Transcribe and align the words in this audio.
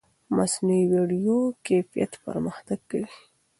مصنوعي 0.35 0.83
ویډیو 0.91 1.37
کیفیت 1.65 2.11
پرمختګ 2.25 2.79
کوي. 2.91 3.07